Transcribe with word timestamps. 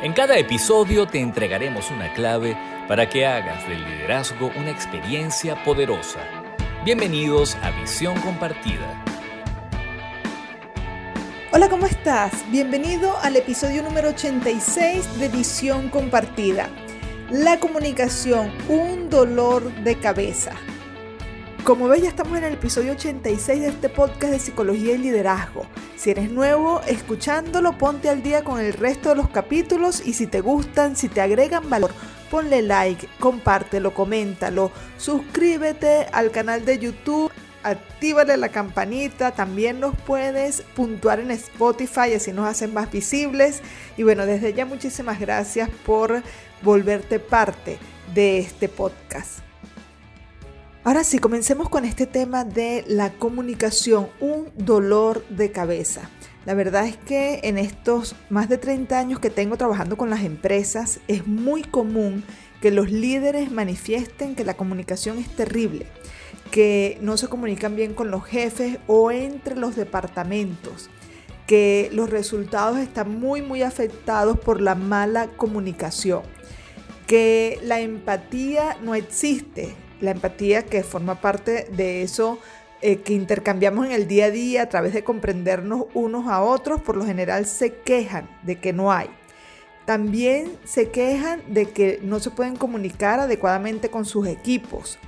En 0.00 0.12
cada 0.12 0.38
episodio 0.38 1.08
te 1.08 1.18
entregaremos 1.18 1.90
una 1.90 2.12
clave 2.14 2.56
para 2.86 3.08
que 3.08 3.26
hagas 3.26 3.68
del 3.68 3.84
liderazgo 3.84 4.52
una 4.54 4.70
experiencia 4.70 5.64
poderosa. 5.64 6.20
Bienvenidos 6.84 7.56
a 7.56 7.72
Visión 7.72 8.16
Compartida. 8.20 9.04
Hola, 11.50 11.68
¿cómo 11.68 11.86
estás? 11.86 12.32
Bienvenido 12.48 13.18
al 13.18 13.34
episodio 13.34 13.82
número 13.82 14.10
86 14.10 15.18
de 15.18 15.28
Visión 15.30 15.88
Compartida. 15.88 16.68
La 17.28 17.58
comunicación, 17.58 18.52
un 18.68 19.10
dolor 19.10 19.64
de 19.82 19.98
cabeza. 19.98 20.52
Como 21.68 21.86
ves, 21.86 22.00
ya 22.00 22.08
estamos 22.08 22.38
en 22.38 22.44
el 22.44 22.54
episodio 22.54 22.92
86 22.92 23.60
de 23.60 23.68
este 23.68 23.90
podcast 23.90 24.32
de 24.32 24.38
psicología 24.38 24.94
y 24.94 24.96
liderazgo. 24.96 25.66
Si 25.98 26.08
eres 26.08 26.30
nuevo 26.30 26.80
escuchándolo, 26.88 27.76
ponte 27.76 28.08
al 28.08 28.22
día 28.22 28.42
con 28.42 28.58
el 28.58 28.72
resto 28.72 29.10
de 29.10 29.16
los 29.16 29.28
capítulos 29.28 30.02
y 30.02 30.14
si 30.14 30.26
te 30.26 30.40
gustan, 30.40 30.96
si 30.96 31.10
te 31.10 31.20
agregan 31.20 31.68
valor, 31.68 31.90
ponle 32.30 32.62
like, 32.62 33.06
compártelo, 33.20 33.92
coméntalo, 33.92 34.72
suscríbete 34.96 36.06
al 36.10 36.30
canal 36.30 36.64
de 36.64 36.78
YouTube, 36.78 37.30
actívale 37.62 38.38
la 38.38 38.48
campanita, 38.48 39.32
también 39.32 39.78
nos 39.78 39.94
puedes 39.94 40.62
puntuar 40.74 41.20
en 41.20 41.32
Spotify, 41.32 42.14
así 42.16 42.32
nos 42.32 42.48
hacen 42.48 42.72
más 42.72 42.90
visibles. 42.90 43.60
Y 43.98 44.04
bueno, 44.04 44.24
desde 44.24 44.54
ya 44.54 44.64
muchísimas 44.64 45.20
gracias 45.20 45.68
por 45.84 46.22
volverte 46.62 47.18
parte 47.18 47.76
de 48.14 48.38
este 48.38 48.70
podcast. 48.70 49.40
Ahora 50.88 51.04
sí, 51.04 51.18
comencemos 51.18 51.68
con 51.68 51.84
este 51.84 52.06
tema 52.06 52.44
de 52.44 52.82
la 52.88 53.12
comunicación, 53.12 54.08
un 54.20 54.48
dolor 54.56 55.22
de 55.28 55.52
cabeza. 55.52 56.08
La 56.46 56.54
verdad 56.54 56.86
es 56.86 56.96
que 56.96 57.40
en 57.42 57.58
estos 57.58 58.16
más 58.30 58.48
de 58.48 58.56
30 58.56 58.98
años 58.98 59.20
que 59.20 59.28
tengo 59.28 59.58
trabajando 59.58 59.98
con 59.98 60.08
las 60.08 60.24
empresas, 60.24 61.00
es 61.06 61.26
muy 61.26 61.60
común 61.60 62.24
que 62.62 62.70
los 62.70 62.90
líderes 62.90 63.50
manifiesten 63.50 64.34
que 64.34 64.46
la 64.46 64.54
comunicación 64.56 65.18
es 65.18 65.28
terrible, 65.28 65.84
que 66.50 66.96
no 67.02 67.18
se 67.18 67.28
comunican 67.28 67.76
bien 67.76 67.92
con 67.92 68.10
los 68.10 68.24
jefes 68.24 68.78
o 68.86 69.10
entre 69.10 69.56
los 69.56 69.76
departamentos, 69.76 70.88
que 71.46 71.90
los 71.92 72.08
resultados 72.08 72.78
están 72.78 73.20
muy 73.20 73.42
muy 73.42 73.60
afectados 73.60 74.38
por 74.38 74.62
la 74.62 74.74
mala 74.74 75.26
comunicación, 75.36 76.22
que 77.06 77.60
la 77.62 77.78
empatía 77.78 78.78
no 78.82 78.94
existe 78.94 79.76
la 80.00 80.10
empatía 80.12 80.64
que 80.64 80.82
forma 80.82 81.20
parte 81.20 81.68
de 81.72 82.02
eso 82.02 82.38
eh, 82.80 82.98
que 82.98 83.12
intercambiamos 83.12 83.86
en 83.86 83.92
el 83.92 84.06
día 84.06 84.26
a 84.26 84.30
día 84.30 84.62
a 84.62 84.68
través 84.68 84.92
de 84.92 85.02
comprendernos 85.02 85.86
unos 85.94 86.28
a 86.28 86.42
otros, 86.42 86.80
por 86.80 86.96
lo 86.96 87.04
general 87.04 87.44
se 87.46 87.74
quejan 87.74 88.28
de 88.42 88.60
que 88.60 88.72
no 88.72 88.92
hay. 88.92 89.08
También 89.84 90.52
se 90.64 90.90
quejan 90.90 91.42
de 91.48 91.70
que 91.70 91.98
no 92.02 92.20
se 92.20 92.30
pueden 92.30 92.54
comunicar 92.54 93.18
adecuadamente 93.18 93.88
con 93.88 94.04
sus 94.04 94.28
equipos 94.28 94.98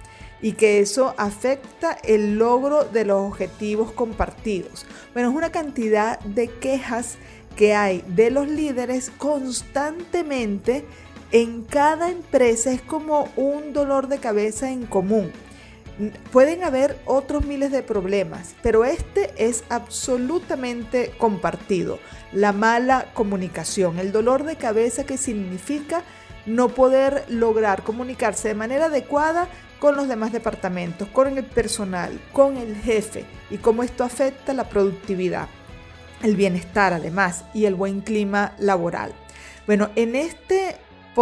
y 0.42 0.52
que 0.52 0.80
eso 0.80 1.14
afecta 1.16 1.98
el 2.02 2.38
logro 2.38 2.84
de 2.84 3.04
los 3.04 3.20
objetivos 3.20 3.92
compartidos. 3.92 4.86
Bueno, 5.12 5.30
es 5.30 5.36
una 5.36 5.52
cantidad 5.52 6.18
de 6.20 6.48
quejas 6.48 7.18
que 7.56 7.74
hay 7.74 8.02
de 8.08 8.30
los 8.30 8.48
líderes 8.48 9.10
constantemente 9.18 10.84
en 11.32 11.62
cada 11.62 12.10
empresa 12.10 12.72
es 12.72 12.82
como 12.82 13.28
un 13.36 13.72
dolor 13.72 14.08
de 14.08 14.18
cabeza 14.18 14.70
en 14.70 14.86
común. 14.86 15.30
Pueden 16.32 16.64
haber 16.64 16.98
otros 17.04 17.44
miles 17.44 17.70
de 17.72 17.82
problemas, 17.82 18.54
pero 18.62 18.84
este 18.84 19.32
es 19.36 19.64
absolutamente 19.68 21.12
compartido. 21.18 21.98
La 22.32 22.52
mala 22.52 23.06
comunicación, 23.12 23.98
el 23.98 24.10
dolor 24.10 24.44
de 24.44 24.56
cabeza 24.56 25.04
que 25.04 25.18
significa 25.18 26.02
no 26.46 26.70
poder 26.70 27.24
lograr 27.28 27.82
comunicarse 27.82 28.48
de 28.48 28.54
manera 28.54 28.86
adecuada 28.86 29.46
con 29.78 29.94
los 29.94 30.08
demás 30.08 30.32
departamentos, 30.32 31.08
con 31.08 31.36
el 31.36 31.44
personal, 31.44 32.18
con 32.32 32.56
el 32.56 32.76
jefe 32.76 33.24
y 33.50 33.58
cómo 33.58 33.82
esto 33.82 34.02
afecta 34.02 34.54
la 34.54 34.68
productividad, 34.68 35.48
el 36.22 36.34
bienestar 36.34 36.94
además 36.94 37.44
y 37.52 37.66
el 37.66 37.74
buen 37.74 38.00
clima 38.00 38.54
laboral. 38.58 39.12
Bueno, 39.66 39.90
en 39.96 40.16
este 40.16 40.76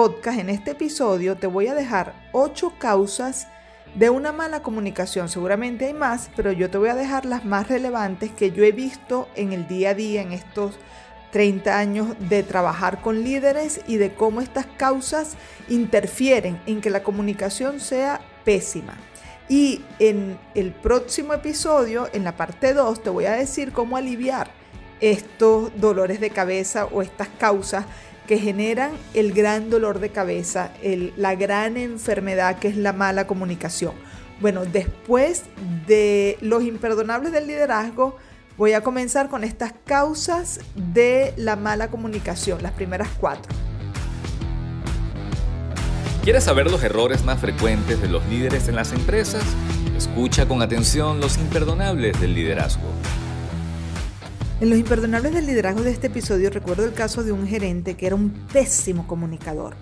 en 0.06 0.48
este 0.48 0.70
episodio, 0.70 1.36
te 1.36 1.48
voy 1.48 1.66
a 1.66 1.75
dejar 1.75 2.14
ocho 2.31 2.72
causas 2.78 3.48
de 3.97 4.10
una 4.10 4.31
mala 4.31 4.62
comunicación. 4.62 5.28
Seguramente 5.28 5.86
hay 5.86 5.92
más, 5.92 6.31
pero 6.36 6.53
yo 6.53 6.70
te 6.70 6.78
voy 6.78 6.91
a 6.91 6.94
dejar 6.94 7.25
las 7.25 7.44
más 7.44 7.66
relevantes 7.66 8.31
que 8.31 8.53
yo 8.53 8.62
he 8.62 8.70
visto 8.70 9.28
en 9.34 9.53
el 9.53 9.66
día 9.66 9.91
a 9.91 9.94
día 9.94 10.22
en 10.22 10.32
estos 10.32 10.78
30 11.32 11.76
años 11.76 12.08
de 12.28 12.44
trabajar 12.44 13.00
con 13.00 13.25
líderes 13.25 13.81
y 13.88 13.97
de 13.97 14.14
cómo 14.14 14.41
estas 14.41 14.66
causas 14.66 15.34
interfieren 15.69 16.60
en 16.66 16.81
que 16.81 16.91
la 16.91 17.03
comunicación 17.03 17.81
sea 17.81 18.20
pésima. 18.44 18.94
Y 19.48 19.84
en 19.98 20.38
el 20.54 20.70
próximo 20.70 21.34
episodio, 21.34 22.08
en 22.12 22.22
la 22.22 22.37
parte 22.37 22.72
2, 22.72 23.03
te 23.03 23.10
voy 23.10 23.25
a 23.25 23.32
decir 23.32 23.72
cómo 23.72 23.97
aliviar 23.97 24.48
estos 25.00 25.72
dolores 25.81 26.20
de 26.20 26.31
cabeza 26.31 26.87
o 26.87 27.03
estas 27.03 27.28
causas 27.28 27.84
que 28.28 28.39
generan 28.39 28.93
el 29.15 29.33
gran 29.33 29.71
dolor 29.71 30.00
de 30.00 30.11
cabeza, 30.11 30.71
la 31.16 31.34
gran 31.34 31.78
enfermedad 31.78 32.59
que 32.59 32.69
es 32.69 32.77
la 32.77 32.93
mala 32.93 33.27
comunicación. 33.27 33.94
Bueno, 34.39 34.66
después 34.66 35.44
de 35.87 36.37
los 36.43 36.62
imperdonables 36.62 37.33
del 37.33 37.47
liderazgo, 37.47 38.19
voy 38.59 38.75
a 38.75 38.83
comenzar 38.83 39.31
con 39.31 39.44
estas 39.44 39.72
causas 39.87 40.61
de 40.75 41.33
la 41.38 41.56
mala 41.56 41.88
comunicación, 41.88 42.62
las 42.62 42.72
primeras 42.72 43.09
cuatro. 43.19 43.50
¿Quieres 46.22 46.44
saber 46.44 46.71
los 46.71 46.83
errores 46.83 47.25
más 47.25 47.41
frecuentes 47.41 47.99
de 48.03 48.09
los 48.09 48.27
líderes 48.27 48.69
en 48.69 48.77
las 48.77 48.93
empresas? 48.93 49.43
Escucha 49.97 50.47
con 50.47 50.61
atención 50.61 51.19
los 51.19 51.38
imperdonables 51.38 52.21
del 52.21 52.34
liderazgo. 52.34 52.88
En 54.60 54.70
los 54.70 54.78
imperdonables 54.80 55.32
del 55.32 55.46
liderazgo 55.46 55.82
de 55.82 55.92
este 55.92 56.08
episodio 56.08 56.50
recuerdo 56.50 56.84
el 56.84 56.92
caso 56.92 57.22
de 57.22 57.30
un 57.30 57.46
gerente 57.46 57.94
que 57.96 58.08
era 58.08 58.16
un 58.16 58.30
pésimo 58.52 59.06
comunicador. 59.06 59.76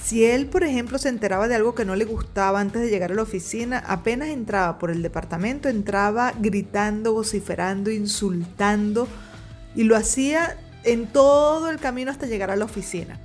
Si 0.00 0.24
él, 0.24 0.46
por 0.46 0.62
ejemplo, 0.62 0.96
se 0.98 1.08
enteraba 1.08 1.48
de 1.48 1.56
algo 1.56 1.74
que 1.74 1.84
no 1.84 1.96
le 1.96 2.04
gustaba 2.04 2.60
antes 2.60 2.82
de 2.82 2.88
llegar 2.88 3.10
a 3.10 3.16
la 3.16 3.22
oficina, 3.22 3.82
apenas 3.84 4.28
entraba 4.28 4.78
por 4.78 4.92
el 4.92 5.02
departamento, 5.02 5.68
entraba 5.68 6.34
gritando, 6.38 7.12
vociferando, 7.12 7.90
insultando 7.90 9.08
y 9.74 9.82
lo 9.82 9.96
hacía 9.96 10.56
en 10.84 11.08
todo 11.08 11.68
el 11.68 11.80
camino 11.80 12.12
hasta 12.12 12.26
llegar 12.26 12.52
a 12.52 12.56
la 12.56 12.66
oficina. 12.66 13.18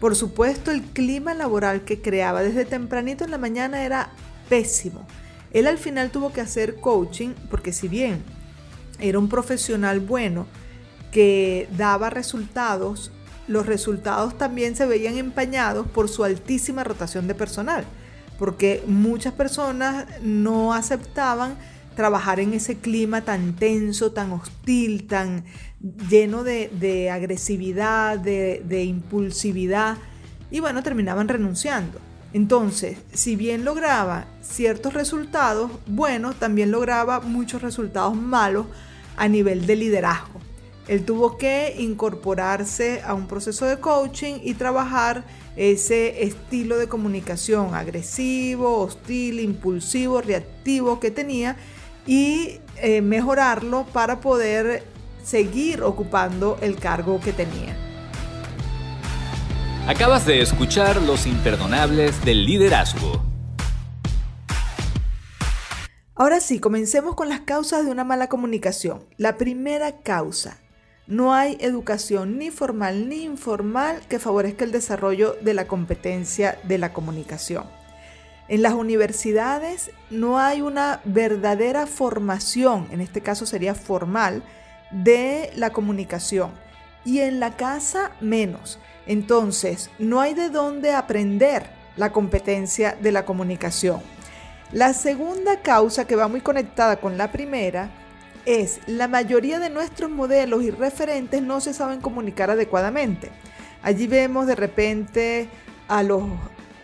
Por 0.00 0.16
supuesto, 0.16 0.72
el 0.72 0.82
clima 0.82 1.34
laboral 1.34 1.82
que 1.82 2.02
creaba 2.02 2.42
desde 2.42 2.64
tempranito 2.64 3.24
en 3.24 3.30
la 3.30 3.38
mañana 3.38 3.84
era 3.84 4.10
pésimo. 4.48 5.06
Él 5.52 5.68
al 5.68 5.78
final 5.78 6.10
tuvo 6.10 6.32
que 6.32 6.40
hacer 6.40 6.80
coaching 6.80 7.30
porque 7.48 7.72
si 7.72 7.86
bien 7.86 8.24
era 8.98 9.18
un 9.18 9.28
profesional 9.28 10.00
bueno 10.00 10.46
que 11.12 11.68
daba 11.76 12.10
resultados, 12.10 13.10
los 13.48 13.66
resultados 13.66 14.36
también 14.36 14.76
se 14.76 14.86
veían 14.86 15.16
empañados 15.16 15.86
por 15.86 16.08
su 16.08 16.24
altísima 16.24 16.84
rotación 16.84 17.28
de 17.28 17.34
personal, 17.34 17.84
porque 18.38 18.82
muchas 18.86 19.32
personas 19.32 20.06
no 20.22 20.74
aceptaban 20.74 21.56
trabajar 21.94 22.40
en 22.40 22.52
ese 22.52 22.76
clima 22.76 23.22
tan 23.22 23.56
tenso, 23.56 24.12
tan 24.12 24.32
hostil, 24.32 25.06
tan 25.06 25.44
lleno 26.10 26.44
de, 26.44 27.10
agresividad, 27.10 28.18
de, 28.18 28.62
de 28.66 28.84
impulsividad, 28.84 29.96
y 30.50 30.60
bueno, 30.60 30.82
terminaban 30.82 31.28
renunciando. 31.28 31.98
Entonces, 32.36 32.98
si 33.14 33.34
bien 33.34 33.64
lograba 33.64 34.26
ciertos 34.42 34.92
resultados 34.92 35.70
buenos, 35.86 36.36
también 36.36 36.70
lograba 36.70 37.20
muchos 37.20 37.62
resultados 37.62 38.14
malos 38.14 38.66
a 39.16 39.26
nivel 39.26 39.64
de 39.64 39.74
liderazgo. 39.74 40.38
Él 40.86 41.06
tuvo 41.06 41.38
que 41.38 41.74
incorporarse 41.78 43.00
a 43.06 43.14
un 43.14 43.26
proceso 43.26 43.64
de 43.64 43.80
coaching 43.80 44.34
y 44.42 44.52
trabajar 44.52 45.24
ese 45.56 46.24
estilo 46.24 46.76
de 46.76 46.88
comunicación 46.88 47.74
agresivo, 47.74 48.82
hostil, 48.82 49.40
impulsivo, 49.40 50.20
reactivo 50.20 51.00
que 51.00 51.10
tenía 51.10 51.56
y 52.06 52.60
eh, 52.82 53.00
mejorarlo 53.00 53.86
para 53.94 54.20
poder 54.20 54.84
seguir 55.24 55.82
ocupando 55.82 56.58
el 56.60 56.76
cargo 56.76 57.18
que 57.18 57.32
tenía. 57.32 57.85
Acabas 59.86 60.26
de 60.26 60.40
escuchar 60.40 61.00
Los 61.00 61.28
Imperdonables 61.28 62.24
del 62.24 62.44
Liderazgo. 62.44 63.22
Ahora 66.16 66.40
sí, 66.40 66.58
comencemos 66.58 67.14
con 67.14 67.28
las 67.28 67.42
causas 67.42 67.84
de 67.84 67.92
una 67.92 68.02
mala 68.02 68.28
comunicación. 68.28 69.04
La 69.16 69.36
primera 69.36 70.02
causa, 70.02 70.58
no 71.06 71.34
hay 71.34 71.56
educación 71.60 72.36
ni 72.36 72.50
formal 72.50 73.08
ni 73.08 73.22
informal 73.22 74.00
que 74.08 74.18
favorezca 74.18 74.64
el 74.64 74.72
desarrollo 74.72 75.36
de 75.40 75.54
la 75.54 75.68
competencia 75.68 76.58
de 76.64 76.78
la 76.78 76.92
comunicación. 76.92 77.62
En 78.48 78.62
las 78.62 78.72
universidades 78.72 79.92
no 80.10 80.40
hay 80.40 80.62
una 80.62 81.00
verdadera 81.04 81.86
formación, 81.86 82.88
en 82.90 83.00
este 83.00 83.20
caso 83.20 83.46
sería 83.46 83.76
formal, 83.76 84.42
de 84.90 85.52
la 85.54 85.70
comunicación. 85.70 86.50
Y 87.04 87.20
en 87.20 87.38
la 87.38 87.54
casa 87.54 88.10
menos. 88.20 88.80
Entonces, 89.06 89.90
no 89.98 90.20
hay 90.20 90.34
de 90.34 90.50
dónde 90.50 90.92
aprender 90.92 91.70
la 91.96 92.12
competencia 92.12 92.96
de 93.00 93.12
la 93.12 93.24
comunicación. 93.24 94.00
La 94.72 94.92
segunda 94.92 95.62
causa 95.62 96.06
que 96.06 96.16
va 96.16 96.28
muy 96.28 96.40
conectada 96.40 96.96
con 96.96 97.16
la 97.16 97.30
primera 97.30 97.90
es 98.44 98.80
la 98.86 99.08
mayoría 99.08 99.58
de 99.58 99.70
nuestros 99.70 100.10
modelos 100.10 100.62
y 100.62 100.70
referentes 100.70 101.42
no 101.42 101.60
se 101.60 101.72
saben 101.72 102.00
comunicar 102.00 102.50
adecuadamente. 102.50 103.30
Allí 103.82 104.06
vemos 104.06 104.46
de 104.46 104.56
repente 104.56 105.48
a 105.88 106.02
los 106.02 106.24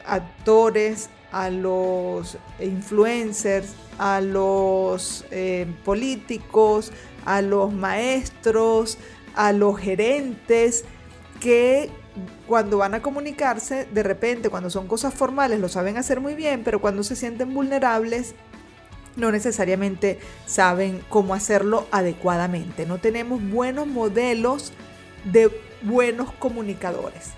actores, 0.07 1.11
a 1.33 1.51
los 1.51 2.37
influencers, 2.61 3.75
a 3.99 4.21
los 4.21 5.25
eh, 5.31 5.67
políticos, 5.85 6.93
a 7.25 7.43
los 7.43 7.73
maestros, 7.73 8.99
a 9.35 9.53
los 9.53 9.79
gerentes 9.79 10.85
que 11.41 11.91
cuando 12.47 12.79
van 12.79 12.95
a 12.95 13.03
comunicarse, 13.03 13.87
de 13.87 14.03
repente, 14.03 14.51
cuando 14.51 14.71
son 14.71 14.87
cosas 14.87 15.15
formales, 15.15 15.61
lo 15.61 15.69
saben 15.69 15.97
hacer 15.97 16.21
muy 16.21 16.35
bien, 16.35 16.63
pero 16.65 16.81
cuando 16.81 17.03
se 17.03 17.17
sienten 17.17 17.55
vulnerables, 17.55 18.35
no 19.17 19.31
necesariamente 19.31 20.19
saben 20.47 21.03
cómo 21.09 21.35
hacerlo 21.35 21.87
adecuadamente. 21.91 22.87
No 22.87 22.99
tenemos 22.99 23.43
buenos 23.43 23.87
modelos 23.87 24.73
de 25.25 25.51
buenos 25.83 26.33
comunicadores. 26.33 27.31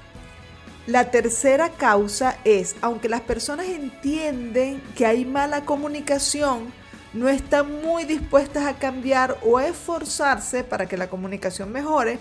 La 0.86 1.10
tercera 1.10 1.70
causa 1.70 2.36
es, 2.44 2.76
aunque 2.82 3.08
las 3.08 3.22
personas 3.22 3.66
entienden 3.66 4.82
que 4.94 5.06
hay 5.06 5.24
mala 5.24 5.64
comunicación, 5.64 6.72
no 7.14 7.28
están 7.28 7.80
muy 7.82 8.04
dispuestas 8.04 8.66
a 8.66 8.74
cambiar 8.74 9.38
o 9.42 9.60
esforzarse 9.60 10.62
para 10.62 10.86
que 10.86 10.96
la 10.96 11.08
comunicación 11.08 11.72
mejore, 11.72 12.18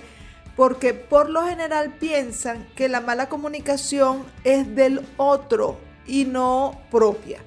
porque 0.55 0.93
por 0.93 1.29
lo 1.29 1.43
general 1.43 1.93
piensan 1.99 2.67
que 2.75 2.89
la 2.89 3.01
mala 3.01 3.29
comunicación 3.29 4.23
es 4.43 4.75
del 4.75 5.01
otro 5.17 5.79
y 6.05 6.25
no 6.25 6.81
propia. 6.91 7.39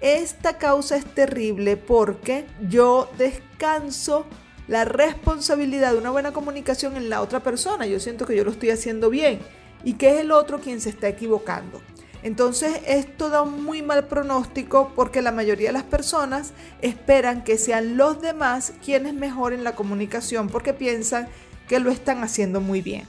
Esta 0.00 0.58
causa 0.58 0.96
es 0.96 1.04
terrible 1.04 1.76
porque 1.76 2.46
yo 2.68 3.10
descanso 3.18 4.26
la 4.68 4.84
responsabilidad 4.84 5.92
de 5.92 5.98
una 5.98 6.10
buena 6.10 6.32
comunicación 6.32 6.96
en 6.96 7.08
la 7.08 7.20
otra 7.20 7.40
persona. 7.42 7.86
Yo 7.86 7.98
siento 7.98 8.24
que 8.26 8.36
yo 8.36 8.44
lo 8.44 8.52
estoy 8.52 8.70
haciendo 8.70 9.10
bien 9.10 9.40
y 9.82 9.94
que 9.94 10.10
es 10.10 10.20
el 10.20 10.30
otro 10.30 10.60
quien 10.60 10.80
se 10.80 10.90
está 10.90 11.08
equivocando. 11.08 11.80
Entonces 12.22 12.80
esto 12.86 13.28
da 13.28 13.42
un 13.42 13.64
muy 13.64 13.82
mal 13.82 14.06
pronóstico 14.06 14.92
porque 14.94 15.22
la 15.22 15.32
mayoría 15.32 15.68
de 15.68 15.72
las 15.72 15.84
personas 15.84 16.52
esperan 16.82 17.44
que 17.44 17.58
sean 17.58 17.96
los 17.96 18.20
demás 18.20 18.72
quienes 18.84 19.14
mejoren 19.14 19.62
la 19.62 19.76
comunicación 19.76 20.48
porque 20.48 20.74
piensan 20.74 21.28
que 21.68 21.78
lo 21.78 21.90
están 21.90 22.24
haciendo 22.24 22.60
muy 22.60 22.80
bien. 22.80 23.04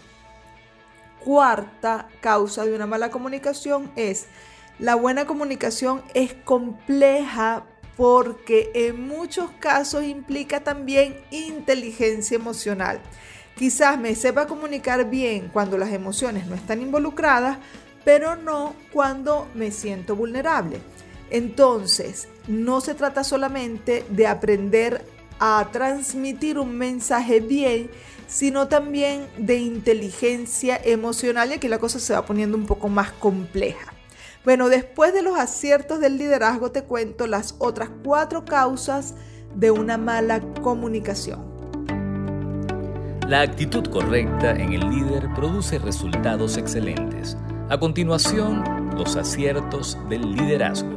Cuarta 1.23 2.07
causa 2.21 2.65
de 2.65 2.75
una 2.75 2.85
mala 2.85 3.09
comunicación 3.09 3.91
es 3.95 4.27
la 4.79 4.95
buena 4.95 5.25
comunicación 5.25 6.01
es 6.13 6.33
compleja 6.33 7.65
porque 7.97 8.71
en 8.73 9.06
muchos 9.09 9.51
casos 9.59 10.06
implica 10.06 10.61
también 10.61 11.17
inteligencia 11.31 12.35
emocional. 12.35 13.01
Quizás 13.57 14.00
me 14.00 14.15
sepa 14.15 14.47
comunicar 14.47 15.09
bien 15.09 15.50
cuando 15.51 15.77
las 15.77 15.91
emociones 15.91 16.47
no 16.47 16.55
están 16.55 16.81
involucradas, 16.81 17.57
pero 18.05 18.38
no 18.38 18.73
cuando 18.94 19.50
me 19.53 19.71
siento 19.71 20.15
vulnerable. 20.15 20.79
Entonces, 21.29 22.29
no 22.47 22.79
se 22.79 22.95
trata 22.95 23.25
solamente 23.25 24.05
de 24.09 24.27
aprender 24.27 25.05
a 25.39 25.67
transmitir 25.73 26.57
un 26.57 26.77
mensaje 26.77 27.41
bien, 27.41 27.91
sino 28.29 28.67
también 28.67 29.27
de 29.37 29.57
inteligencia 29.57 30.79
emocional 30.81 31.49
y 31.49 31.55
aquí 31.55 31.67
la 31.67 31.79
cosa 31.79 31.99
se 31.99 32.13
va 32.13 32.25
poniendo 32.25 32.55
un 32.55 32.67
poco 32.67 32.87
más 32.87 33.11
compleja. 33.11 33.93
Bueno, 34.45 34.69
después 34.69 35.13
de 35.13 35.23
los 35.23 35.37
aciertos 35.37 35.99
del 35.99 36.17
liderazgo 36.17 36.71
te 36.71 36.83
cuento 36.83 37.27
las 37.27 37.55
otras 37.57 37.89
cuatro 38.03 38.45
causas 38.45 39.15
de 39.55 39.71
una 39.71 39.97
mala 39.97 40.39
comunicación. 40.61 41.49
La 43.27 43.41
actitud 43.41 43.85
correcta 43.87 44.51
en 44.51 44.73
el 44.73 44.89
líder 44.89 45.27
produce 45.35 45.77
resultados 45.79 46.57
excelentes. 46.57 47.35
A 47.69 47.79
continuación, 47.79 48.63
los 48.95 49.15
aciertos 49.15 49.97
del 50.07 50.35
liderazgo. 50.35 50.89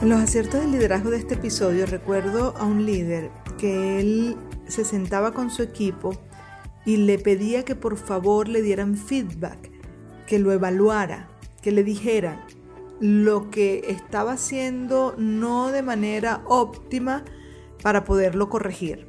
En 0.00 0.08
los 0.08 0.20
aciertos 0.20 0.60
del 0.60 0.72
liderazgo 0.72 1.10
de 1.10 1.18
este 1.18 1.34
episodio 1.34 1.84
recuerdo 1.86 2.54
a 2.56 2.64
un 2.64 2.86
líder 2.86 3.30
que 3.58 4.00
él 4.00 4.36
se 4.70 4.84
sentaba 4.84 5.32
con 5.32 5.50
su 5.50 5.62
equipo 5.62 6.12
y 6.84 6.96
le 6.96 7.18
pedía 7.18 7.64
que 7.64 7.74
por 7.74 7.96
favor 7.96 8.48
le 8.48 8.62
dieran 8.62 8.96
feedback 8.96 9.70
que 10.26 10.38
lo 10.38 10.52
evaluara, 10.52 11.28
que 11.60 11.72
le 11.72 11.84
dijera 11.84 12.46
lo 13.00 13.50
que 13.50 13.84
estaba 13.88 14.32
haciendo 14.32 15.14
no 15.18 15.72
de 15.72 15.82
manera 15.82 16.42
óptima 16.46 17.24
para 17.82 18.04
poderlo 18.04 18.48
corregir. 18.48 19.08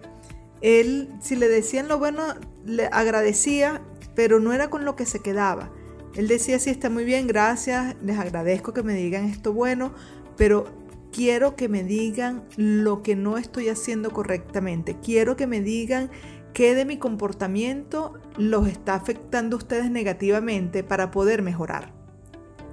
Él, 0.62 1.10
si 1.22 1.36
le 1.36 1.48
decían 1.48 1.88
lo 1.88 2.00
bueno, 2.00 2.24
le 2.66 2.88
agradecía, 2.88 3.82
pero 4.16 4.40
no 4.40 4.54
era 4.54 4.70
con 4.70 4.86
lo 4.86 4.96
que 4.96 5.06
se 5.06 5.20
quedaba. 5.20 5.72
Él 6.16 6.28
decía, 6.28 6.60
sí, 6.60 6.70
está 6.70 6.90
muy 6.90 7.04
bien, 7.04 7.28
gracias, 7.28 7.96
les 8.02 8.18
agradezco 8.18 8.74
que 8.74 8.84
me 8.84 8.94
digan 8.94 9.26
esto 9.26 9.54
bueno, 9.54 9.94
pero 10.38 10.66
quiero 11.12 11.56
que 11.56 11.70
me 11.70 11.84
digan 11.84 12.44
lo 12.58 13.04
que 13.04 13.16
no 13.16 13.38
estoy 13.38 13.70
haciendo 13.70 14.12
correctamente. 14.12 14.98
Quiero 15.00 15.36
que 15.36 15.48
me 15.48 15.62
digan 15.62 16.10
qué 16.54 16.76
de 16.76 16.86
mi 16.86 16.98
comportamiento 16.98 18.14
los 18.38 18.68
está 18.68 18.96
afectando 18.96 19.56
a 19.56 19.60
ustedes 19.60 19.92
negativamente 19.92 20.84
para 20.84 21.12
poder 21.12 21.42
mejorar. 21.42 21.94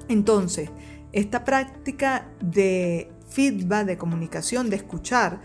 Entonces, 0.08 0.70
esta 1.12 1.44
práctica 1.44 2.28
de 2.40 3.10
feedback, 3.28 3.86
de 3.86 3.98
comunicación, 3.98 4.70
de 4.70 4.76
escuchar, 4.76 5.40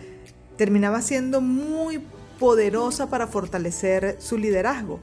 terminaba 0.57 1.01
siendo 1.01 1.41
muy 1.41 2.01
poderosa 2.39 3.09
para 3.09 3.27
fortalecer 3.27 4.17
su 4.19 4.37
liderazgo, 4.37 4.99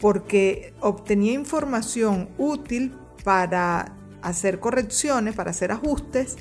porque 0.00 0.74
obtenía 0.80 1.32
información 1.32 2.28
útil 2.38 2.94
para 3.24 3.96
hacer 4.22 4.60
correcciones, 4.60 5.34
para 5.34 5.50
hacer 5.50 5.72
ajustes, 5.72 6.36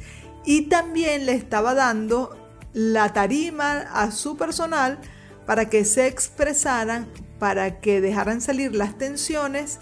y 0.46 0.64
también 0.64 1.26
le 1.26 1.34
estaba 1.34 1.74
dando 1.74 2.38
la 2.74 3.14
tarima 3.14 3.86
a 3.94 4.12
su 4.12 4.38
personal 4.38 5.00
para 5.46 5.70
que 5.70 5.86
se 5.86 6.08
expresaran, 6.08 7.08
para 7.40 7.80
que 7.80 8.02
dejaran 8.02 8.42
salir 8.42 8.76
las 8.76 8.98
tensiones. 8.98 9.80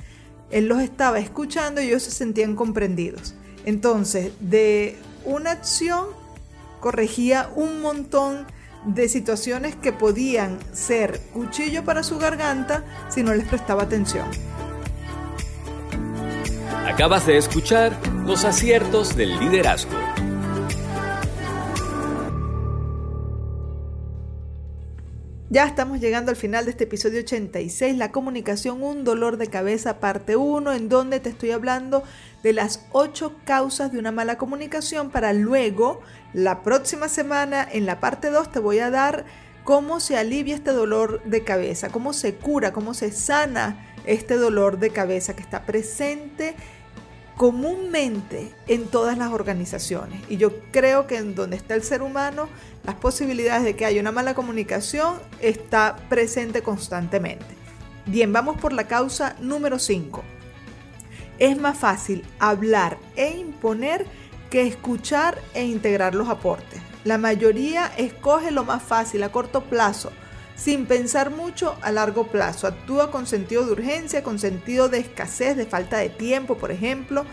Él 0.52 0.68
los 0.68 0.82
estaba 0.82 1.20
escuchando 1.20 1.82
y 1.82 1.88
ellos 1.88 2.04
se 2.04 2.12
sentían 2.12 2.56
comprendidos. 2.56 3.34
Entonces, 3.66 4.34
de 4.40 4.98
una 5.26 5.52
acción 5.52 6.08
corregía 6.80 7.50
un 7.56 7.82
montón 7.82 8.46
de 8.86 9.08
situaciones 9.08 9.76
que 9.76 9.94
podían 9.94 10.60
ser 10.74 11.20
cuchillo 11.34 11.86
para 11.86 12.04
su 12.04 12.20
garganta 12.20 12.84
si 13.10 13.24
no 13.24 13.34
les 13.34 13.48
prestaba 13.48 13.84
atención. 13.84 14.28
Acabas 16.86 17.26
de 17.26 17.38
escuchar 17.38 17.98
los 18.26 18.44
aciertos 18.44 19.16
del 19.16 19.40
liderazgo. 19.40 20.13
Ya 25.54 25.66
estamos 25.66 26.00
llegando 26.00 26.32
al 26.32 26.36
final 26.36 26.66
de 26.66 26.72
este 26.72 26.86
episodio 26.86 27.20
86, 27.20 27.96
la 27.96 28.12
comunicación, 28.12 28.82
un 28.82 29.04
dolor 29.04 29.38
de 29.38 29.52
cabeza, 29.52 30.00
parte 30.00 30.36
1, 30.36 30.74
en 30.74 30.90
donde 30.90 31.20
te 31.20 31.30
estoy 31.30 31.52
hablando 31.52 32.02
de 32.42 32.54
las 32.54 32.88
8 32.92 33.36
causas 33.46 33.92
de 33.92 34.00
una 34.00 34.12
mala 34.12 34.40
comunicación 34.40 35.12
para 35.12 35.32
luego, 35.32 36.02
la 36.34 36.64
próxima 36.64 37.08
semana, 37.08 37.68
en 37.72 37.86
la 37.86 38.00
parte 38.00 38.32
2, 38.32 38.52
te 38.52 38.58
voy 38.58 38.80
a 38.80 38.90
dar 38.90 39.26
cómo 39.64 40.00
se 40.00 40.18
alivia 40.18 40.56
este 40.56 40.72
dolor 40.72 41.22
de 41.24 41.44
cabeza, 41.44 41.90
cómo 41.90 42.14
se 42.14 42.34
cura, 42.34 42.74
cómo 42.74 42.96
se 42.96 43.12
sana 43.12 43.94
este 44.08 44.38
dolor 44.38 44.80
de 44.80 44.90
cabeza 44.90 45.36
que 45.36 45.44
está 45.44 45.68
presente 45.68 46.56
comúnmente 47.38 48.54
en 48.68 48.86
todas 48.88 49.18
las 49.18 49.32
organizaciones. 49.32 50.22
Y 50.30 50.38
yo 50.38 50.52
creo 50.72 51.08
que 51.08 51.18
en 51.18 51.36
donde 51.36 51.58
está 51.58 51.76
el 51.76 51.84
ser 51.84 52.02
humano, 52.02 52.48
las 52.84 52.96
posibilidades 52.96 53.64
de 53.64 53.76
que 53.76 53.86
haya 53.86 54.02
una 54.02 54.12
mala 54.12 54.36
comunicación 54.36 55.18
está 55.40 55.96
presente 56.10 56.62
constantemente. 56.62 57.46
Bien, 58.06 58.34
vamos 58.34 58.60
por 58.60 58.74
la 58.74 58.88
causa 58.88 59.36
número 59.40 59.80
5. 59.80 60.24
Es 61.40 61.58
más 61.58 61.78
fácil 61.78 62.24
hablar 62.40 62.98
e 63.16 63.38
imponer 63.38 64.06
que 64.50 64.68
escuchar 64.68 65.42
e 65.54 65.66
integrar 65.66 66.14
los 66.14 66.30
aportes. 66.30 66.80
La 67.04 67.18
mayoría 67.18 67.92
escoge 67.98 68.52
lo 68.52 68.64
más 68.64 68.84
fácil 68.84 69.24
a 69.24 69.32
corto 69.32 69.64
plazo, 69.64 70.12
sin 70.56 70.86
pensar 70.86 71.32
mucho 71.32 71.76
a 71.82 71.92
largo 71.92 72.28
plazo. 72.28 72.68
Actúa 72.68 73.12
con 73.12 73.28
sentido 73.28 73.66
de 73.66 73.72
urgencia, 73.72 74.24
con 74.24 74.40
sentido 74.40 74.90
de 74.90 75.00
escasez, 75.00 75.58
de 75.58 75.66
falta 75.66 75.98
de 75.98 76.10
tiempo, 76.10 76.58
por 76.58 76.72
ejemplo. 76.72 77.26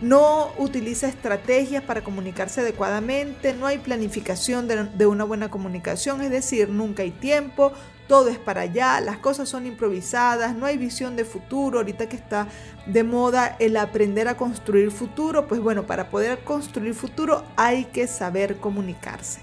No 0.00 0.52
utiliza 0.58 1.06
estrategias 1.06 1.84
para 1.84 2.02
comunicarse 2.02 2.60
adecuadamente, 2.60 3.54
no 3.54 3.66
hay 3.66 3.78
planificación 3.78 4.66
de, 4.66 5.06
una 5.06 5.22
buena 5.22 5.48
comunicación, 5.48 6.22
es 6.22 6.30
decir, 6.30 6.68
nunca 6.70 7.04
hay 7.04 7.12
tiempo, 7.12 7.72
todo 8.08 8.28
es 8.28 8.36
para 8.36 8.62
allá, 8.62 9.00
las 9.00 9.18
cosas 9.18 9.48
son 9.48 9.64
improvisadas, 9.64 10.56
no 10.56 10.66
hay 10.66 10.76
visión 10.76 11.14
de 11.14 11.24
futuro, 11.24 11.78
ahorita 11.78 12.08
que 12.08 12.16
está 12.16 12.48
de 12.86 13.04
moda 13.04 13.54
el 13.60 13.76
aprender 13.76 14.26
a 14.26 14.36
construir 14.36 14.90
futuro, 14.90 15.46
pues 15.46 15.60
bueno, 15.60 15.86
para 15.86 16.10
poder 16.10 16.40
construir 16.42 16.94
futuro 16.94 17.44
hay 17.54 17.84
que 17.84 18.08
saber 18.08 18.56
comunicarse. 18.56 19.40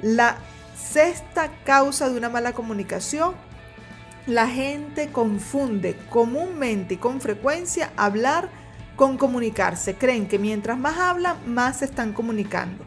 La 0.00 0.38
sexta 0.76 1.50
causa 1.64 2.08
de 2.08 2.16
una 2.16 2.28
mala 2.28 2.52
comunicación, 2.52 3.34
la 4.26 4.48
gente 4.48 5.08
confunde 5.12 5.96
comúnmente 6.10 6.94
y 6.94 6.96
con 6.96 7.20
frecuencia 7.20 7.92
hablar 7.96 8.48
con 8.96 9.18
comunicarse. 9.18 9.94
Creen 9.94 10.26
que 10.26 10.38
mientras 10.38 10.78
más 10.78 10.98
hablan, 10.98 11.36
más 11.46 11.78
se 11.78 11.84
están 11.84 12.12
comunicando. 12.12 12.84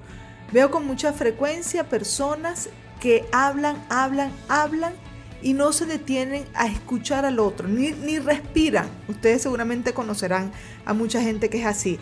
Veo 0.51 0.71
con 0.71 0.85
mucha 0.85 1.13
frecuencia 1.13 1.87
personas 1.87 2.69
que 2.99 3.25
hablan, 3.31 3.77
hablan, 3.89 4.31
hablan 4.49 4.93
y 5.41 5.53
no 5.53 5.71
se 5.71 5.85
detienen 5.85 6.45
a 6.53 6.67
escuchar 6.67 7.23
al 7.23 7.39
otro, 7.39 7.67
ni, 7.67 7.91
ni 7.91 8.19
respiran. 8.19 8.89
Ustedes 9.07 9.43
seguramente 9.43 9.93
conocerán 9.93 10.51
a 10.85 10.93
mucha 10.93 11.21
gente 11.21 11.49
que 11.49 11.59
es 11.59 11.65
así. 11.65 11.99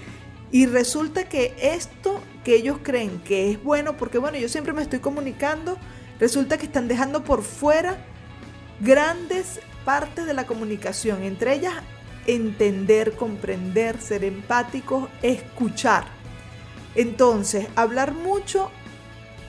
Y 0.51 0.65
resulta 0.65 1.25
que 1.25 1.53
esto 1.61 2.21
que 2.47 2.55
ellos 2.55 2.77
creen 2.81 3.19
que 3.19 3.51
es 3.51 3.61
bueno, 3.61 3.97
porque 3.97 4.19
bueno, 4.19 4.37
yo 4.37 4.47
siempre 4.47 4.71
me 4.71 4.81
estoy 4.81 4.99
comunicando, 4.99 5.77
resulta 6.17 6.57
que 6.57 6.65
están 6.65 6.87
dejando 6.87 7.25
por 7.25 7.43
fuera 7.43 7.97
grandes 8.79 9.59
partes 9.83 10.25
de 10.25 10.33
la 10.33 10.45
comunicación, 10.45 11.23
entre 11.23 11.55
ellas 11.55 11.73
entender, 12.25 13.17
comprender, 13.17 13.99
ser 13.99 14.23
empáticos, 14.23 15.09
escuchar. 15.21 16.05
Entonces, 16.95 17.67
hablar 17.75 18.13
mucho 18.13 18.71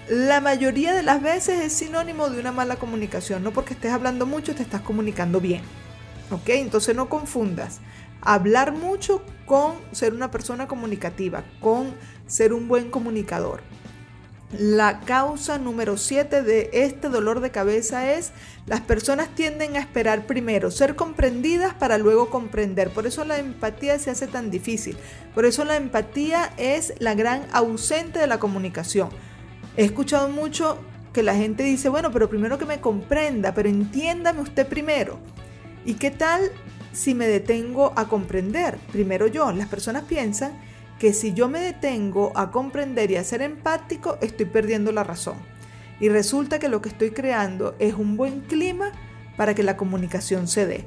la 0.09 0.41
mayoría 0.41 0.93
de 0.93 1.05
las 1.05 1.23
veces 1.23 1.61
es 1.61 1.73
sinónimo 1.75 2.29
de 2.31 2.41
una 2.41 2.51
mala 2.51 2.75
comunicación. 2.81 3.45
No 3.45 3.53
porque 3.53 3.75
estés 3.75 3.93
hablando 3.93 4.27
mucho 4.27 4.57
te 4.57 4.65
estás 4.65 4.81
comunicando 4.81 5.41
bien. 5.41 5.63
¿Ok? 6.33 6.49
Entonces 6.49 6.97
no 6.97 7.09
confundas 7.09 7.79
hablar 8.35 8.73
mucho 8.73 9.23
con 9.47 9.77
ser 9.93 10.13
una 10.13 10.31
persona 10.31 10.69
comunicativa, 10.69 11.45
con 11.61 11.95
ser 12.27 12.53
un 12.53 12.69
buen 12.69 12.91
comunicador. 12.91 13.63
La 14.59 15.01
causa 15.01 15.59
número 15.59 15.97
7 15.97 16.43
de 16.43 16.71
este 16.73 17.09
dolor 17.09 17.41
de 17.41 17.51
cabeza 17.51 18.13
es 18.13 18.33
las 18.67 18.81
personas 18.81 19.35
tienden 19.35 19.77
a 19.77 19.81
esperar 19.81 20.27
primero 20.27 20.71
ser 20.71 20.95
comprendidas 20.95 21.73
para 21.75 21.97
luego 21.97 22.29
comprender. 22.29 22.91
Por 22.91 23.07
eso 23.07 23.25
la 23.25 23.39
empatía 23.39 23.99
se 23.99 24.11
hace 24.11 24.27
tan 24.27 24.51
difícil. 24.51 24.99
Por 25.35 25.47
eso 25.47 25.65
la 25.65 25.77
empatía 25.77 26.53
es 26.59 26.95
la 26.99 27.15
gran 27.15 27.47
ausente 27.53 28.19
de 28.19 28.27
la 28.27 28.39
comunicación. 28.39 29.09
He 29.77 29.85
escuchado 29.85 30.29
mucho 30.29 30.79
que 31.15 31.23
la 31.23 31.35
gente 31.35 31.63
dice, 31.63 31.89
bueno, 31.89 32.11
pero 32.11 32.29
primero 32.29 32.59
que 32.59 32.67
me 32.67 32.81
comprenda, 32.81 33.55
pero 33.55 33.71
entiéndame 33.71 34.41
usted 34.41 34.67
primero. 34.67 35.19
¿Y 35.85 35.95
qué 35.95 36.11
tal 36.11 36.51
si 36.99 37.15
me 37.15 37.29
detengo 37.29 37.93
a 37.95 38.09
comprender? 38.09 38.77
Primero 38.91 39.29
yo. 39.29 39.53
Las 39.53 39.69
personas 39.69 40.03
piensan 40.03 40.59
que 40.99 41.13
si 41.13 41.33
yo 41.33 41.49
me 41.49 41.61
detengo 41.61 42.33
a 42.35 42.51
comprender 42.51 43.13
y 43.13 43.17
a 43.17 43.23
ser 43.23 43.41
empático, 43.41 44.19
estoy 44.21 44.47
perdiendo 44.47 44.91
la 44.91 45.05
razón. 45.05 45.37
Y 46.01 46.09
resulta 46.09 46.59
que 46.59 46.69
lo 46.69 46.83
que 46.83 46.89
estoy 46.89 47.13
creando 47.13 47.77
es 47.79 47.95
un 47.95 48.17
buen 48.17 48.41
clima 48.41 48.91
para 49.37 49.55
que 49.55 49.63
la 49.63 49.77
comunicación 49.77 50.49
se 50.49 50.67
dé. 50.67 50.87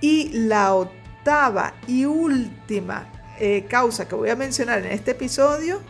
Y 0.00 0.30
la 0.32 0.72
octava 0.74 1.74
y 1.88 2.04
última 2.04 3.10
eh, 3.40 3.66
causa 3.68 4.06
que 4.06 4.14
voy 4.14 4.30
a 4.30 4.36
mencionar 4.36 4.86
en 4.86 4.92
este 4.92 5.10
episodio 5.10 5.80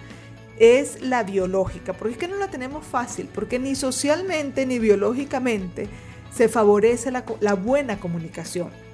es 0.58 1.02
la 1.02 1.22
biológica. 1.22 1.92
Porque 1.92 2.14
es 2.14 2.18
que 2.18 2.28
no 2.28 2.36
la 2.36 2.48
tenemos 2.48 2.86
fácil, 2.86 3.28
porque 3.34 3.58
ni 3.58 3.74
socialmente 3.74 4.64
ni 4.64 4.78
biológicamente 4.78 5.86
se 6.32 6.48
favorece 6.48 7.10
la, 7.10 7.26
la 7.40 7.52
buena 7.52 8.00
comunicación. 8.00 8.87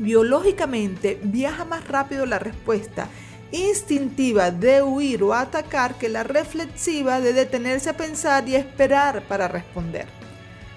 Biológicamente 0.00 1.20
viaja 1.22 1.66
más 1.66 1.86
rápido 1.86 2.24
la 2.24 2.38
respuesta 2.38 3.06
instintiva 3.52 4.50
de 4.50 4.82
huir 4.82 5.22
o 5.22 5.34
atacar 5.34 5.96
que 5.96 6.08
la 6.08 6.22
reflexiva 6.22 7.20
de 7.20 7.34
detenerse 7.34 7.90
a 7.90 7.98
pensar 7.98 8.48
y 8.48 8.54
esperar 8.54 9.20
para 9.28 9.46
responder. 9.46 10.06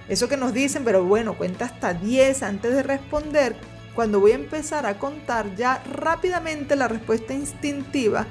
Eso 0.09 0.27
que 0.27 0.35
nos 0.35 0.53
dicen, 0.53 0.83
pero 0.83 1.05
bueno, 1.05 1.37
cuenta 1.37 1.63
hasta 1.63 1.93
10 1.93 2.43
antes 2.43 2.75
de 2.75 2.83
responder. 2.83 3.55
Cuando 3.95 4.19
voy 4.19 4.33
a 4.33 4.35
empezar 4.35 4.85
a 4.85 4.99
contar 4.99 5.55
ya 5.55 5.81
rápidamente 5.89 6.75
la 6.75 6.89
respuesta 6.89 7.33
instintiva 7.33 8.27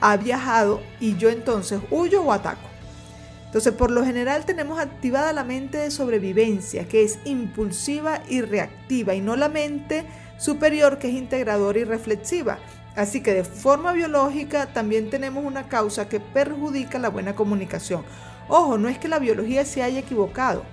ha 0.00 0.16
viajado 0.16 0.80
y 1.00 1.16
yo 1.16 1.28
entonces 1.28 1.80
huyo 1.90 2.22
o 2.22 2.30
ataco. 2.30 2.68
Entonces, 3.46 3.72
por 3.72 3.90
lo 3.90 4.04
general 4.04 4.44
tenemos 4.44 4.78
activada 4.78 5.32
la 5.32 5.42
mente 5.42 5.78
de 5.78 5.90
sobrevivencia, 5.90 6.86
que 6.86 7.02
es 7.02 7.18
impulsiva 7.24 8.20
y 8.28 8.42
reactiva, 8.42 9.14
y 9.14 9.20
no 9.20 9.34
la 9.34 9.48
mente 9.48 10.04
superior, 10.38 10.98
que 10.98 11.08
es 11.08 11.14
integradora 11.14 11.78
y 11.78 11.84
reflexiva. 11.84 12.58
Así 12.94 13.22
que 13.22 13.34
de 13.34 13.44
forma 13.44 13.92
biológica 13.92 14.66
también 14.66 15.10
tenemos 15.10 15.44
una 15.44 15.68
causa 15.68 16.08
que 16.08 16.18
perjudica 16.18 16.98
la 16.98 17.10
buena 17.10 17.34
comunicación. 17.34 18.04
Ojo, 18.48 18.78
no 18.78 18.88
es 18.88 18.98
que 18.98 19.08
la 19.08 19.18
biología 19.18 19.64
se 19.64 19.82
haya 19.82 20.00
equivocado. 20.00 20.64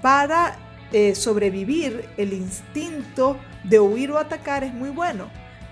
Para 0.00 0.56
eh, 0.92 1.14
sobrevivir, 1.14 2.08
el 2.16 2.32
instinto 2.32 3.36
de 3.64 3.80
huir 3.80 4.10
o 4.12 4.18
atacar 4.18 4.64
es 4.64 4.72
muy 4.72 4.90
bueno. 4.90 5.26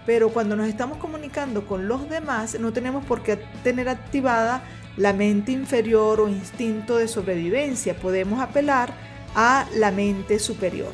Pero 0.04 0.28
cuando 0.30 0.56
nos 0.56 0.68
estamos 0.68 0.98
comunicando 0.98 1.66
con 1.66 1.88
los 1.88 2.10
demás, 2.10 2.58
no 2.60 2.72
tenemos 2.72 3.04
por 3.06 3.22
qué 3.22 3.36
tener 3.62 3.88
activada 3.88 4.62
la 4.96 5.12
mente 5.12 5.52
inferior 5.52 6.20
o 6.20 6.28
instinto 6.28 6.98
de 6.98 7.08
sobrevivencia. 7.08 7.94
Podemos 7.96 8.40
apelar 8.40 8.92
a 9.34 9.66
la 9.74 9.90
mente 9.90 10.38
superior. 10.38 10.92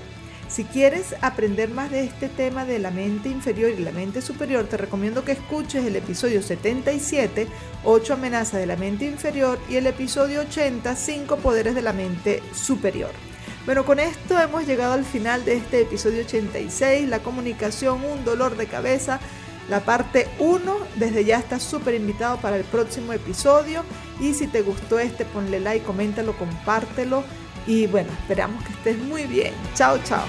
Si 0.50 0.64
quieres 0.64 1.14
aprender 1.20 1.70
más 1.70 1.92
de 1.92 2.02
este 2.02 2.28
tema 2.28 2.64
de 2.64 2.80
la 2.80 2.90
mente 2.90 3.28
inferior 3.28 3.70
y 3.70 3.84
la 3.84 3.92
mente 3.92 4.20
superior, 4.20 4.64
te 4.64 4.76
recomiendo 4.76 5.24
que 5.24 5.30
escuches 5.30 5.84
el 5.84 5.94
episodio 5.94 6.42
77, 6.42 7.46
8 7.84 8.14
amenazas 8.14 8.58
de 8.58 8.66
la 8.66 8.74
mente 8.74 9.04
inferior, 9.04 9.60
y 9.68 9.76
el 9.76 9.86
episodio 9.86 10.40
80, 10.40 10.96
5 10.96 11.36
poderes 11.36 11.76
de 11.76 11.82
la 11.82 11.92
mente 11.92 12.42
superior. 12.52 13.12
Bueno, 13.64 13.84
con 13.84 14.00
esto 14.00 14.40
hemos 14.40 14.66
llegado 14.66 14.94
al 14.94 15.04
final 15.04 15.44
de 15.44 15.54
este 15.54 15.82
episodio 15.82 16.24
86, 16.24 17.08
la 17.08 17.20
comunicación, 17.20 18.04
un 18.04 18.24
dolor 18.24 18.56
de 18.56 18.66
cabeza. 18.66 19.20
La 19.68 19.78
parte 19.84 20.26
1, 20.40 20.76
desde 20.96 21.24
ya 21.24 21.38
estás 21.38 21.62
súper 21.62 21.94
invitado 21.94 22.38
para 22.38 22.56
el 22.56 22.64
próximo 22.64 23.12
episodio. 23.12 23.84
Y 24.18 24.34
si 24.34 24.48
te 24.48 24.62
gustó 24.62 24.98
este, 24.98 25.24
ponle 25.24 25.60
like, 25.60 25.86
coméntalo, 25.86 26.36
compártelo 26.36 27.22
y 27.70 27.86
bueno, 27.86 28.10
esperamos 28.12 28.64
que 28.64 28.72
estés 28.72 28.98
muy 28.98 29.26
bien. 29.26 29.54
Chao, 29.74 29.96
chao. 30.02 30.24